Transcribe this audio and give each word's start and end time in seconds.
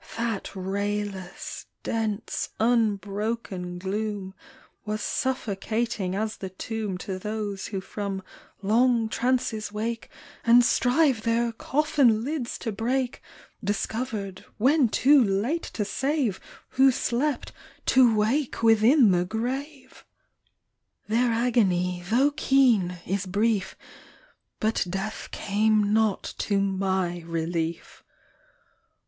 That 0.17 0.49
rayless, 0.55 1.67
dense, 1.83 2.49
unbroken 2.59 3.77
gloom 3.77 4.33
Was 4.83 4.99
suffocating 5.03 6.15
as 6.15 6.37
the 6.37 6.49
tomb 6.49 6.97
To 6.97 7.19
those 7.19 7.67
who 7.67 7.81
from 7.81 8.23
long 8.63 9.09
trances 9.09 9.71
wake. 9.71 10.09
And 10.43 10.65
strive 10.65 11.21
their 11.21 11.51
coffin 11.51 12.23
lids 12.23 12.57
to 12.61 12.71
break 12.71 13.21
(Discovered, 13.63 14.43
when 14.57 14.89
too 14.89 15.23
late 15.23 15.61
to 15.75 15.85
save), 15.85 16.39
Who 16.69 16.89
slept, 16.89 17.51
to 17.85 18.15
wake 18.17 18.63
within 18.63 19.11
the 19.11 19.23
grave! 19.25 19.67
3* 19.67 19.69
30 19.69 19.79
BABY 19.83 20.01
POWER, 20.01 20.05
Their 21.19 21.31
agony, 21.31 22.03
though 22.09 22.31
keen, 22.35 22.97
is 23.05 23.27
brief, 23.27 23.75
But 24.59 24.83
death 24.89 25.29
came 25.29 25.93
not 25.93 26.23
to 26.39 26.59
my 26.59 27.19
relief. 27.23 28.03